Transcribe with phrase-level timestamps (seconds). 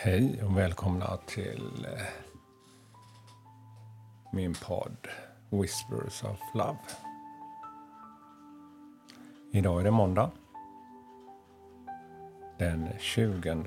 [0.00, 2.06] Hej och välkomna till eh,
[4.32, 5.08] min podd
[5.50, 6.78] Whispers of Love.
[9.52, 10.30] Idag är det måndag
[12.58, 13.64] den 20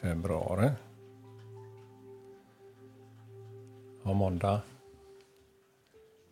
[0.00, 0.70] februari.
[4.02, 4.60] Och måndag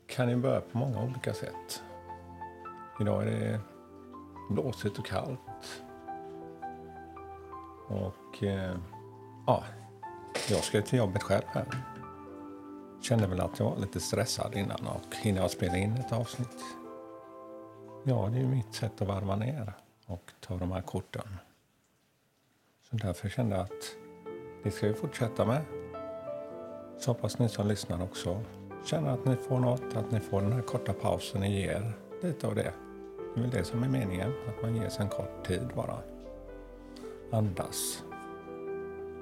[0.07, 1.83] kan ju börja på många olika sätt.
[3.01, 3.61] Idag är det
[4.51, 5.83] blåsigt och kallt.
[7.89, 8.77] Och eh,
[9.47, 9.65] ja,
[10.51, 11.67] jag ska till jobbet själv här.
[13.03, 16.65] Kände väl att jag var lite stressad innan och hinner jag spela in ett avsnitt.
[18.05, 19.73] Ja, det är ju mitt sätt att varva ner
[20.07, 21.37] och ta de här korten.
[22.91, 23.97] Så därför kände jag att
[24.65, 25.63] det ska vi fortsätta med.
[26.99, 28.41] Så hoppas ni som lyssnar också
[28.85, 32.47] känner att ni får något, att ni får den här korta pausen ni ger lite
[32.47, 32.73] av det.
[33.35, 35.99] Det är väl det som är meningen, att man ger sig en kort tid bara.
[37.31, 38.03] Andas.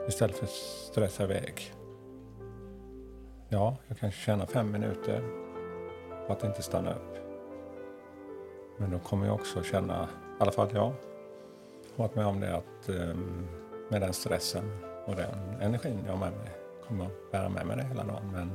[0.08, 1.74] Istället för att stressa iväg.
[3.48, 5.22] Ja, jag kanske tjänar fem minuter
[6.26, 7.16] på att inte stanna upp.
[8.78, 10.94] Men då kommer jag också känna, i alla fall jag, har
[11.96, 13.48] varit med om det att ehm,
[13.88, 16.50] med den stressen och den energin jag har med mig
[16.86, 18.30] kommer att bära med mig det hela dagen.
[18.32, 18.52] Men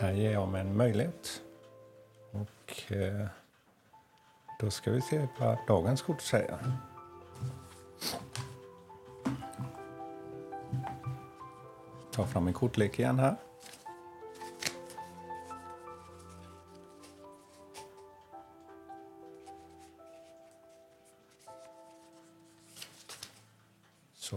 [0.00, 1.42] här ger jag mig en möjlighet.
[2.30, 3.26] Och eh,
[4.60, 6.58] då ska vi se vad dagens kort säger.
[12.18, 13.36] Ta fram min kortlek igen här.
[24.14, 24.36] Så,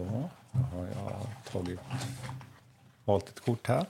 [0.52, 1.80] då har jag tagit,
[3.04, 3.86] valt ett kort här.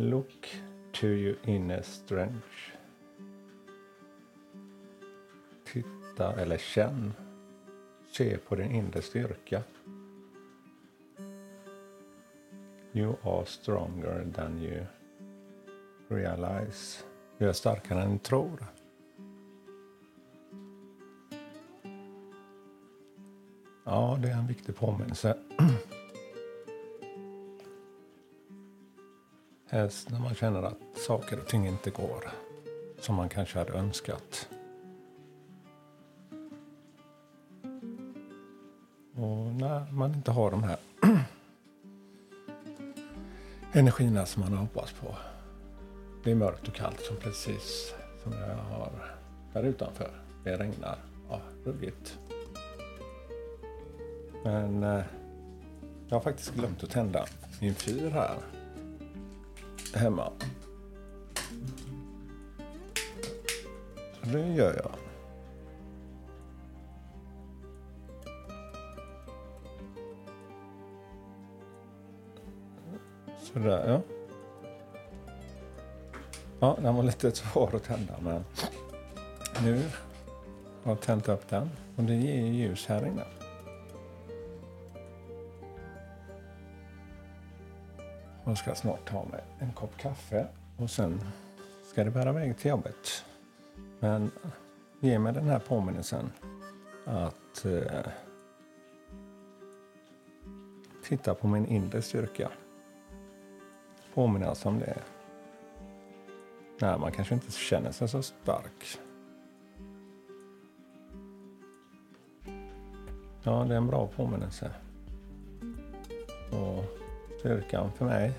[0.00, 0.48] Look
[0.92, 2.72] to your inner strength.
[5.64, 7.12] Titta eller känn.
[8.08, 9.62] Se på din inre styrka.
[12.92, 14.84] You are stronger than you
[16.08, 17.04] realize.
[17.38, 18.66] Du är starkare än du tror.
[23.84, 25.47] Ja, det är en viktig påminnelse.
[29.70, 32.30] Helst när man känner att saker och ting inte går
[33.00, 34.48] som man kanske hade önskat.
[39.14, 40.76] Och när man inte har de här
[43.72, 45.16] energierna som man har hoppats på.
[46.24, 49.16] Det är mörkt och kallt som precis som jag har
[49.54, 50.10] här utanför.
[50.44, 50.98] Det regnar.
[51.30, 52.18] Ja, ruggigt.
[54.44, 55.02] Men eh,
[56.08, 57.26] jag har faktiskt glömt att tända
[57.60, 58.36] min fyr här
[59.94, 60.32] hemma.
[64.12, 64.90] Så det gör jag.
[73.52, 74.00] Sådär ja.
[76.60, 78.44] Ja, den var lite svår att tända men
[79.64, 79.82] nu
[80.82, 83.37] har jag tänt upp den och det ger ljus här inne.
[88.48, 91.20] Jag ska snart ta mig en kopp kaffe och sen
[91.84, 93.24] ska det bära iväg till jobbet.
[94.00, 94.30] Men
[95.00, 96.32] ge mig den här påminnelsen
[97.04, 98.06] att eh,
[101.04, 102.50] titta på min inre styrka.
[104.14, 104.98] Påminnas om det.
[106.80, 108.98] Nej, man kanske inte känner sig så stark.
[113.42, 114.70] Ja, det är en bra påminnelse.
[116.50, 117.07] Och
[117.38, 118.32] styrkan för mig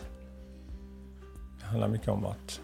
[1.59, 2.61] det handlar mycket om att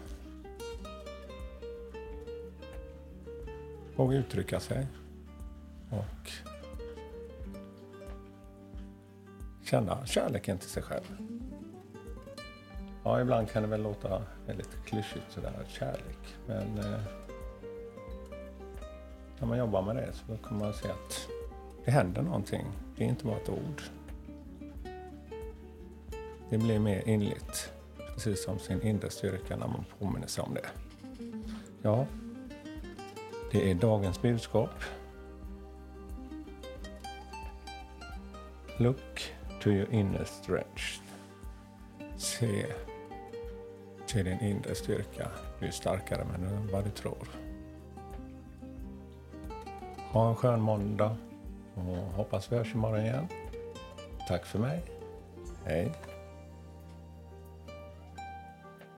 [3.96, 4.86] våga uttrycka sig
[5.90, 6.30] och
[9.64, 11.16] känna kärleken till sig själv.
[13.04, 16.36] Ja, ibland kan det väl låta väldigt klyschigt sådär, kärlek.
[16.46, 17.00] Men eh,
[19.38, 21.28] när man jobbar med det så kommer man se att
[21.84, 22.66] det händer någonting.
[22.96, 23.82] Det är inte bara ett ord.
[26.50, 27.72] Det blir mer inligt,
[28.14, 30.66] precis som sin inre styrka när man påminner sig om det.
[31.82, 32.06] Ja,
[33.52, 34.70] det är dagens budskap.
[38.78, 41.02] Look to your inner strength.
[42.16, 42.66] Se
[44.06, 45.30] till din inre styrka.
[45.60, 47.28] Du är starkare än vad du tror.
[50.12, 51.16] Ha en skön måndag
[51.74, 53.28] och hoppas vi hörs imorgon igen.
[54.28, 54.82] Tack för mig.
[55.64, 55.92] Hej.